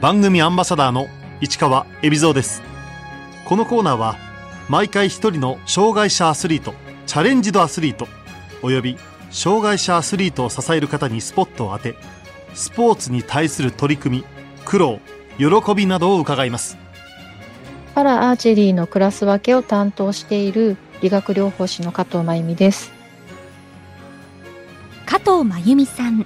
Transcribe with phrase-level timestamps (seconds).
[0.00, 1.08] 番組アンバサダーの
[1.42, 2.62] 市川恵比蔵です。
[3.44, 4.16] このコーナーは
[4.66, 6.72] 毎回一人の障害者アスリート
[7.04, 8.08] チャレンジドアスリート
[8.62, 8.96] および
[9.30, 11.96] 障害者アスリートを支える方にスポットを当て
[12.54, 14.24] スポーツに対する取り組み
[14.64, 15.00] 苦労
[15.36, 16.78] 喜びなどを伺います。
[17.94, 22.90] パラアーチェリーのクラス分けを担当している理学療法士の加藤真由美です。
[25.04, 26.24] 加藤真由美さん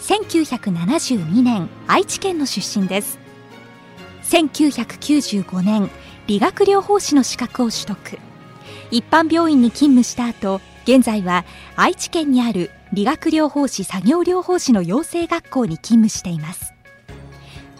[0.00, 3.18] 1972年愛知県の出身です。
[4.24, 5.90] 1995年
[6.26, 8.18] 理学療法士の資格を取得。
[8.90, 11.44] 一般病院に勤務した後現在は
[11.76, 16.72] 愛知県にある理学療法士作業療法士の養成学校に勤務しています。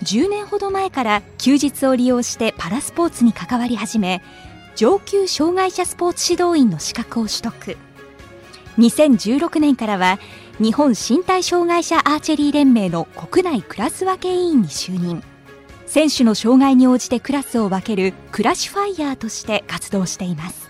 [0.03, 4.23] 10年ほど前から休日を利用してパラスポーツに関わり始め
[4.75, 7.77] 上級障害者スポーツ指導員の資格を取得。
[8.79, 10.19] 2016年からは
[10.61, 15.23] 日本身体障害者アーチェリー連盟の国内クラス分け委員に就任。
[15.87, 20.69] 選手の障害に応じてクラスを分けるクラシファイヤーとして活動しています。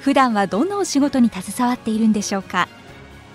[0.00, 2.66] 普段はどんなお仕事に携わっているんでしょうか？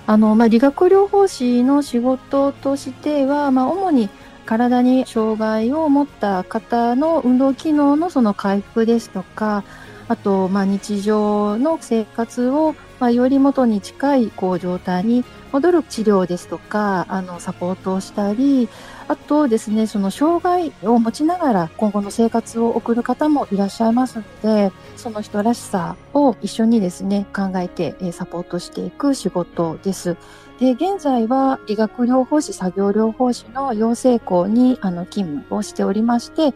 [0.05, 4.09] あの、まあ、理学療法士の仕事としては、まあ、主に
[4.45, 9.63] 体に障害を持った方の運動機能のその回復ですとか、
[10.09, 18.69] あと、まあ、日常の生活を、まあ、より元に近いこう状態に戻る治療ですとか、あの、サポートをしたり、
[19.07, 30.17] あとですね、その障害を持ちながら今後の生活を送る方もいらっしゃいますので、その人らしさを一緒にですね、考えてサポートしていく仕事です。
[30.59, 36.53] で、現在は理学療法士、作業療法士の養成校にあの勤務をしておりまして、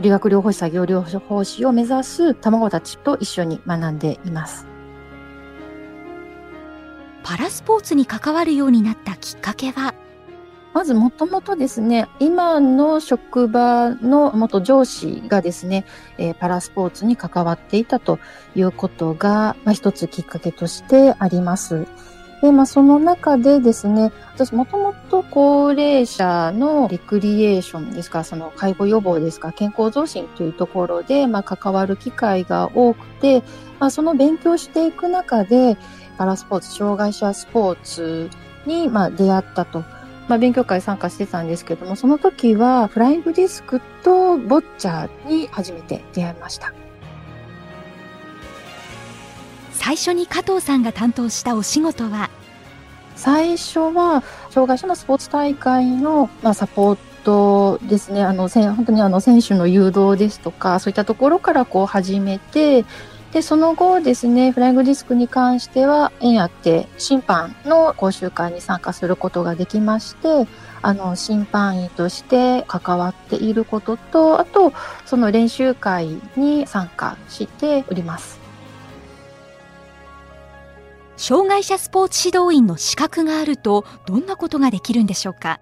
[0.00, 4.71] 理学療法士、作業療法士を目指す卵たちと一緒に学んでいます。
[7.22, 9.94] パラスポーツに関わるようになったきっかけは？
[10.74, 15.84] まずもともとですね、今の職場の元上司がですね、
[16.16, 18.18] えー、パラスポーツに関わっていたと
[18.54, 21.86] いうことが、まあ、一つきっかけとしてあります。
[22.40, 33.42] で、まあ、その中でですね、私もともと高齢者のレクリエーションですか、その介護予防ですか、健康増進というところで、まあ、関わる機会が多くて、
[33.78, 35.76] まあ、その勉強していく中で、
[36.18, 38.30] パラスポーツ、障害者スポーツ
[38.66, 39.84] に、まあ、出会ったと。
[40.28, 46.72] まあ、勉強会参加してたんですけども、その時はフライングディスクとボッチャーに初めて出会いました。
[49.72, 52.30] 最初に加藤さんが担当したお仕事は？
[53.16, 62.84] 最初は障害者のスポーツ大会の、まあ、サポートですねあの本当にあの選手の誘導ですとかそういったところからこう始めて
[63.32, 70.46] でその後ですねフライングディスクに関しては縁あって審判の講習会に参加することができまして
[70.82, 74.74] あの審判員として関わっていることとあと
[75.06, 78.38] その練習会に参加しております。
[81.16, 85.60] 障害者スポーツ指導員の資格があるとどんなことができるんでしょうか？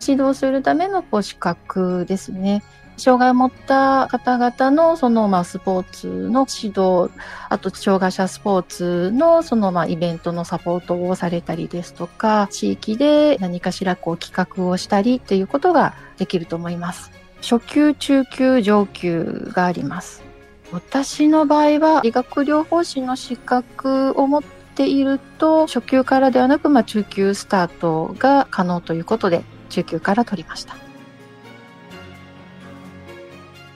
[0.00, 2.62] 指導するための資格ですね。
[2.98, 7.10] 障害を持った方々のそのまあスポーツの指導、
[7.48, 17.10] あと障害者スポーツのそのまあイベントのサポートをされたりですとか、地域で何かしらこう企画をしたりっていうことができると思います。
[17.40, 20.22] 初級、中級、上級があります。
[20.72, 30.87] 私の場合は理学療法士の資格を持っていると、初級からではなく、まあ、中級スタートが可能ということで、中級から取りました。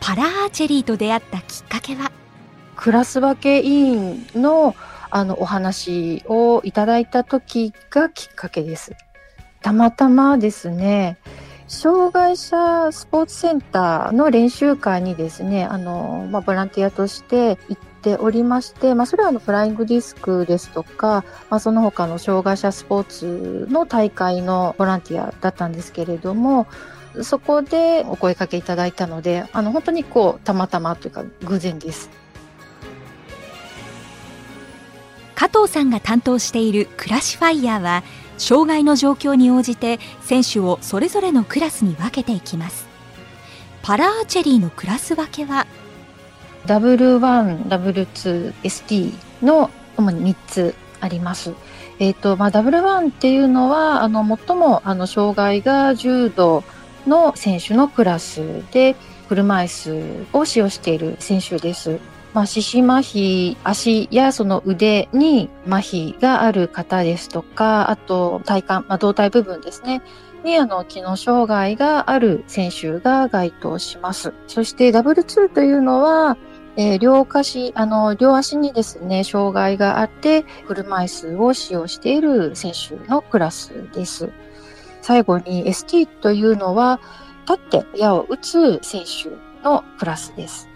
[0.05, 2.11] パラアーチェリーと出会ったきっかけは？
[2.75, 4.75] クラス分け委員の
[5.11, 8.97] あのお話をいただいた時がきっかけです。
[9.61, 11.19] たまたまですね、
[11.69, 26.67] 障害者スポーツセンターの練習会にですね、あの、まあ、ボランティアとして行っておりまして、まあ、それはあのフライングディスクですとか、まあ、その他の障害者スポーツの大会のボランティアだったんですけれども、
[27.23, 32.11] そこでお声かけいただいたので、あの本当にこうたまたまというか偶然です。
[35.35, 38.05] 加藤さんが担当しているクラシファイヤーは
[38.39, 42.87] 障害の状況に応じて選手をそれぞれのクラスに分けていきます
[43.83, 45.67] パラアーチェリーのクラス分けは
[46.67, 49.13] W1、W2、ST
[49.45, 51.55] の主に3つあります。
[51.99, 56.63] えっ、ー、と、まあ、W1 っていうのは、あの、最も、あの、障害が重度
[57.07, 58.97] の選手のクラスで、
[59.29, 59.69] 車椅
[60.33, 61.99] 子を使用している選手です。
[62.35, 70.03] まあ、四肢麻痺、足やその腕に麻痺がある方ですとか、あと体幹、まあ、胴体部分ですね。
[70.45, 74.33] にあの機能障害がある選手が該当します。
[74.47, 76.37] そしてダブル2というのは、
[76.77, 84.31] えー、両足、あの、両足にですね、障害があって、車椅子を使用している選手のクラスです。
[85.03, 87.01] 最後に ST というのは、
[87.47, 89.29] 立って矢を打つ選手
[89.69, 90.69] のクラスです。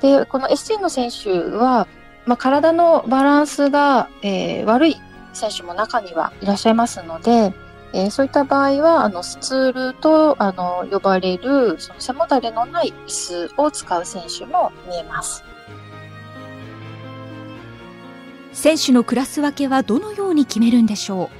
[0.00, 1.88] で、この ST の選手は、
[2.26, 4.96] まあ、体のバランスが、えー、悪い
[5.32, 7.52] 選手も中にはいらっしゃいますので、
[7.92, 15.42] えー、そういった場合は、あの、スツールと、あの、呼ばれる、その背もたれのない椅子を使う選手も見えます。
[18.52, 21.39] 選手のクラス分けはどのように決めるんでしょう？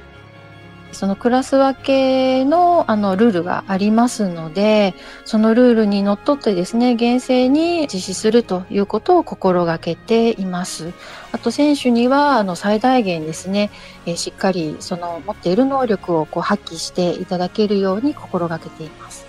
[0.91, 4.93] そのクラス分けのあのルールがありますので、
[5.25, 10.93] そのルールにのっとってですね、厳正に実施するということを心がけています。
[11.31, 13.71] あと選手にはあの最大限ですね、
[14.05, 19.25] えしっかりその持っている能力をこう発揮していただけるように心がけています。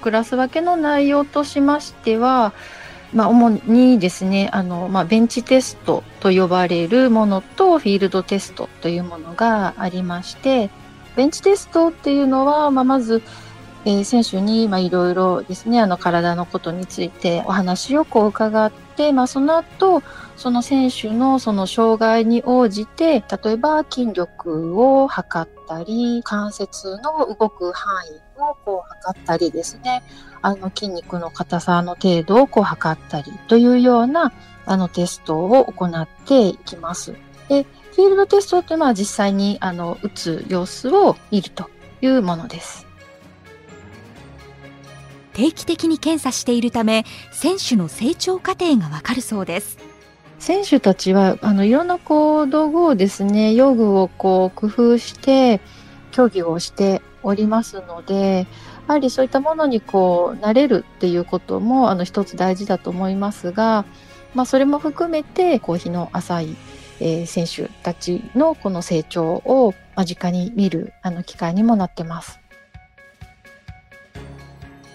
[0.00, 2.52] クラス分けの内容としましては、
[3.12, 10.70] まあ、主にですね、あの、まあ、ベンチテストと呼ばれるものとフィールドテストというものがありまして、
[11.16, 13.22] ベンチテストっていうのは、まあ、まず、
[13.84, 20.02] えー、選手に、まあ、いろいろですね、あの、体のことについてお話をこう伺って、まあ、その後、
[20.36, 28.10] その選手のその障害に応じて、例えば筋力を測ったり、関節の動く範囲
[28.40, 30.02] をこう測ったりですね、
[30.42, 34.32] あの筋肉の硬さの程度をこう測ったりというような
[34.66, 37.14] あのテストを行っていきます。
[37.48, 37.66] で、
[37.96, 41.70] フィールドテストというのは実際にあの打つ様子を見ると
[42.02, 42.86] いうものです。
[45.32, 49.78] 定期的に検査しているため、選手の成長過程がわかるそうです。
[50.38, 55.62] 選手たちはあのいろんなこう道具をですね、用具をこう工夫して
[56.10, 58.46] 競技をしておりますので、
[58.88, 63.86] やはりそういったものにこう慣れるっていうこともあの一つ大事だと思いますが、
[64.34, 66.56] まあそれも含めてこう日の浅い
[67.00, 72.40] えー、選手たちのこの成長を間近に見るあの機会にもなってます。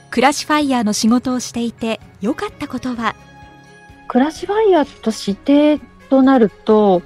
[0.09, 3.15] クラッシュファイヤーの仕事をしていて良かったことは？
[4.07, 7.01] クラッシュファイヤーとしてとなると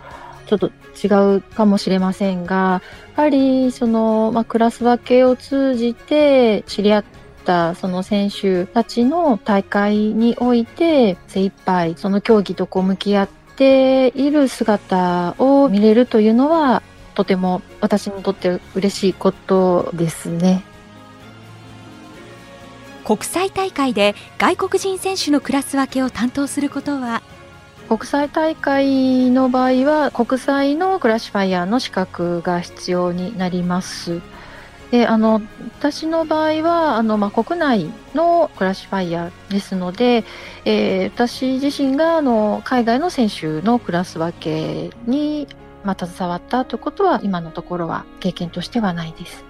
[0.47, 2.81] ちょっと違うかもしれませんが
[3.15, 7.05] やはりその、まあ、クラス分けを通じて知り合っ
[7.45, 20.63] たその選手たちの大会において精一杯その競技とこう向き合ってている姿を見れるというのはとても私にとって嬉しいことですね。
[23.05, 27.21] 国際大会で外国人選手のクラス分けを担当することは？
[27.87, 34.21] 国際大会の場合は国際のクラッシュファイヤーの資格が必要になります。
[34.95, 35.41] であの
[35.77, 40.23] 私の場合はあの、まあ、国内のクラシファイヤーですので、
[40.63, 45.49] えー、私自身があの海外の選手のクラス分けに、
[45.83, 49.43] まあ、携わったということは今のところは経験としてはないです。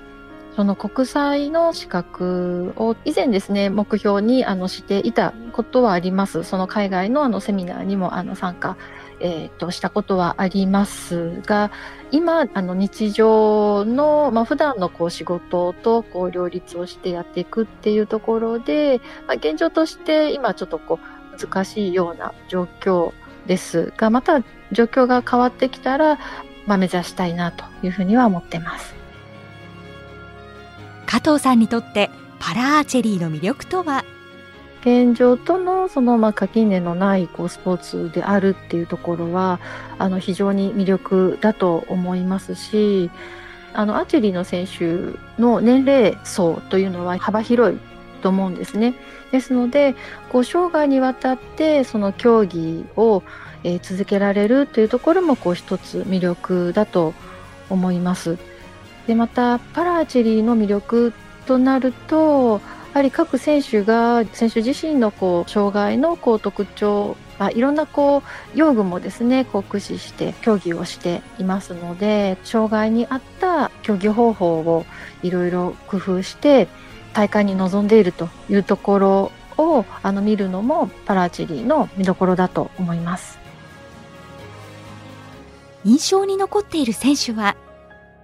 [0.55, 6.45] その国際の資格を以前ですね、目標にあのしていたことはあります。
[6.45, 8.77] その海外のあのセミナーにもあの参加
[9.19, 11.71] えー、としたことはありますが
[12.11, 23.13] 今あの日常の、まあ、普段のこう仕事とこう両立をしてやっていくっていうところで、まあ、現状として今ちょっとこう難しいような状況
[23.47, 26.19] ですがまた状況が変わってきたら、
[26.65, 28.95] まあ、目指したいなというふうには思ってます。
[31.05, 34.03] 加藤さんにとってパラアーチェリーの魅力とは？
[34.85, 39.59] 現状とのそのまあ垣根のないこうスポーツであるっていうところは
[39.97, 43.09] あの非常に魅力だと思いますし
[43.73, 47.79] あのアーチェリーの選手の年齢層というのは幅広い
[48.21, 48.93] と思うんですね。
[49.31, 49.95] ですので
[50.29, 53.23] こう生涯にわたってその競技を、
[53.63, 57.15] えー、続けられるというところもこう一つ魅力だと
[57.71, 58.37] 思います。
[59.07, 61.13] でまたパラアーチェリーの魅力
[61.47, 62.61] となると
[62.99, 74.85] はり各選手が選手自身のこう障害のこう特徴まあ、いろんなこう用具もですねこう駆使して競技をしていますので障害に合った競技方法を
[75.21, 76.69] いろいろ工夫して
[77.13, 83.37] 大会に臨んでいるというところをあの見るのもパラチェリーの見どころだと思います。
[85.83, 87.57] 印象に残っている選手は？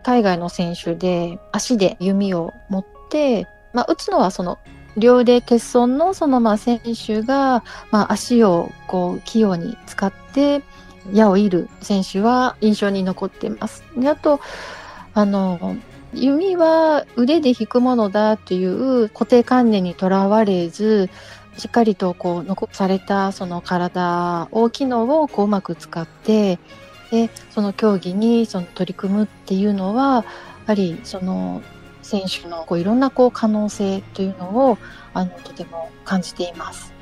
[0.04, 4.60] 海外の選手で足で弓を持ってまあ、打つのはその
[4.98, 10.62] 両腕欠損のそのまあ選手が、まあ、足をこう器用に使って
[11.14, 13.84] 矢を射る選手は印象に残っています。
[13.96, 14.40] であと
[15.14, 15.78] あの
[16.14, 21.10] 弓は腕で引くものだという固定観念にとらわれず、
[21.58, 26.60] しっかりとこう残されたその体を、機能をこううまく使って、
[27.12, 30.24] で、その競技にその取り組むっていうのは、や
[30.68, 31.62] はりその
[32.02, 34.78] 選手のこういろんなこう可能性というのを
[35.14, 36.94] あのとても感じています。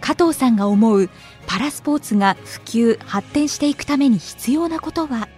[0.00, 1.08] 加藤さんが思う
[1.46, 5.28] パラスポーツが普及発展していくために必要なことは？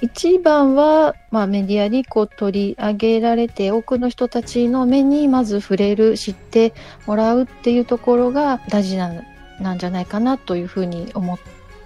[0.00, 6.72] 一番は、まあ、メディアにこう取り上げられて多くの人たちの目にまず触れる知って
[7.04, 9.12] もらうっていうところが大事な
[9.60, 11.38] なんじゃないかなというふうに思っ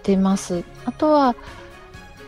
[0.03, 0.63] てます。
[0.85, 1.35] あとは、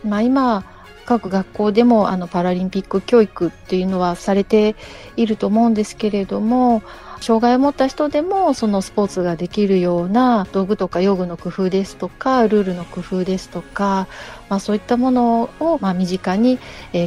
[0.03, 0.65] まあ、今
[1.05, 4.75] 各学校でもあのパラリンピック教育っていうのはされて
[5.15, 6.81] いると思うんですけれども
[7.21, 14.07] 障害を持った人でもそのスポーツができるような道具とか用具の工夫ですとかルールの工夫ですとか、
[14.49, 16.59] まあ、そういったものをま身近に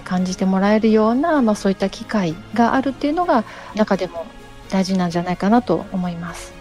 [0.04, 4.26] 感じてもらえるような、まあ、そういった機会があるっていうのが中でも
[4.70, 6.57] 大事なんじゃないかなと思います。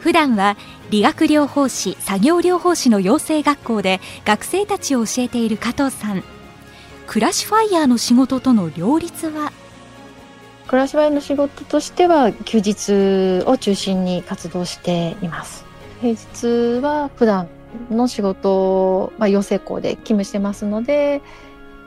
[0.00, 0.56] 普段は
[0.90, 6.24] 理学療法士作業療法士の養成学校で学生たちを教えている加藤さん
[7.06, 9.52] クラシファイヤーの仕事との両立は？
[10.68, 15.64] クラシファイの仕事としては休日を中心に活動しています。
[16.00, 17.48] 平日は普段
[17.90, 21.20] の仕事、まあ、養成校で勤務してますので、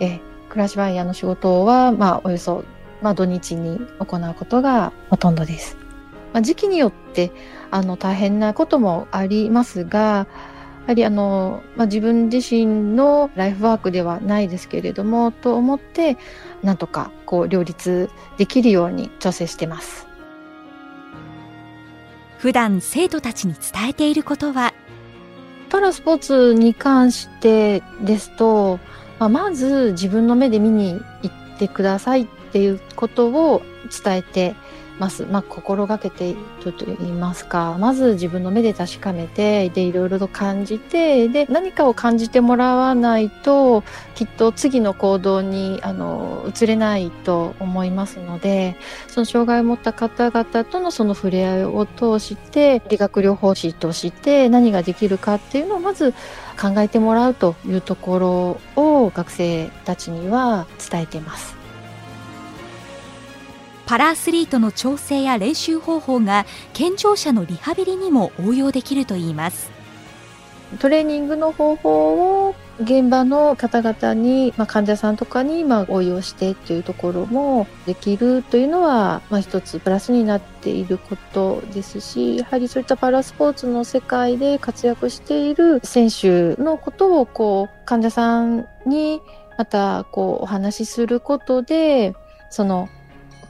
[0.01, 2.65] えクラシファイヤーの仕事は、まあ、およそ、
[3.01, 5.77] まあ、土日に行うことがほとんどです。
[6.33, 7.31] まあ、時期によって、
[7.71, 16.17] あの、大変なこともありますが、やはりあの、まあ、自分自身のライフワークではないですけれども、と思って、
[16.61, 20.07] なんとかこう両立できるように調整してます。
[22.39, 24.73] 普段生徒たちに伝えていることは？
[25.69, 28.79] パラスポーツに関してですと、
[29.19, 33.61] まあ、まず自分の目で見に行ってくださいっていうことを
[34.03, 34.55] 伝えて
[34.99, 35.25] ます。
[35.25, 36.35] まあ、心がけてい
[36.65, 43.83] ると言いますか、まず自分の目で確かめて、で、いろいろと感じて、で、何かを感じてもらわないと、
[44.15, 48.75] きっと次の行動に、あの、移れないと思いますので、
[49.07, 56.13] その障害を持った方々とのその触れ合いを通して、理学療法士として何ができるかっていうのをまず
[56.59, 58.19] 考えてもらうというとこ
[58.75, 61.62] ろを学生たちには伝えています。
[63.85, 69.71] パラアスリートの調整や練習方法が健常者のリハビリにも応用できるといいます。
[70.79, 89.21] トレーニングの方法を現場の方々に、まあ、患者さんとかにまあ応用してというところもできるというのは、まあ、一つプラスになっていることですしやはりそういったパラスポーツの世界で活躍している選手のことをこう患者さんに
[89.57, 92.15] またこうお話しすることで
[92.49, 92.89] その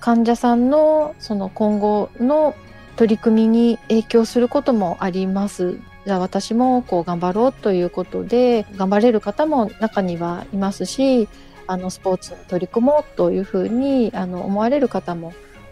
[0.03, 2.55] 患者さんのその今後の
[2.97, 5.79] 取り組みに影響することもあります。
[6.05, 11.29] じゃあ私もこう頑張ろうということで頑張れる方も中にはいますし、
[11.67, 15.31] あのスポーツに取り組もうというふうにあの思われる方も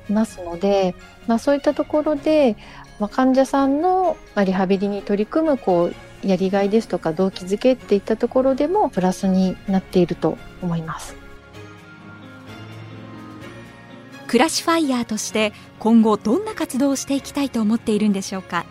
[0.10, 0.96] いますので、
[1.28, 2.56] まあ、そういったところで、
[3.02, 5.92] まあ、患者さんのリハビリに取り組むこ
[6.24, 11.21] うやりがいですとか動機づけっていったところでもプラスになっていると思います。
[14.32, 18.66] クラシファイヤーとして今後どんな活動をしていきたいと思っているんでしょうか？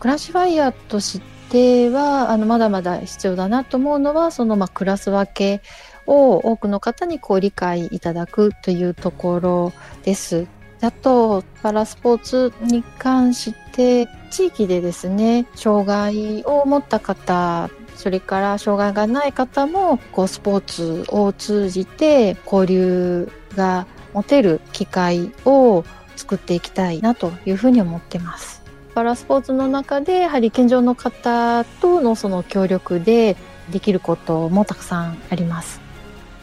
[0.00, 5.60] クラシファイヤーとしてはあのまだまだ必要だなと思うのはそのまあクラス分け
[6.06, 9.72] を多くの方にこう理解いただくというところ
[10.04, 10.46] です。
[10.80, 25.84] あとパラスポーツに関して地域でですね障害を持った方それから障害がない方もこうスポーツを通じて交流が持てる機会を
[26.16, 28.62] 作っていきたいなというふうに思ってます。
[28.94, 33.36] パラスポーツの中でやはり健常の方とのその協力で
[33.70, 35.80] できることもたくさんあります。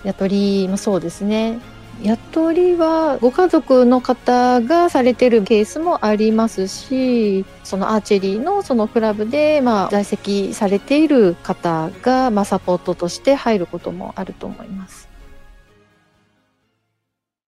[0.04, 1.60] 雇りもそうですね。
[2.04, 15.08] 雇りはご家族の方がされてるケースもありますし、そのアーチェリーのそのクラブでまあ在籍されている方がまあサポートとして入ることもあると思います。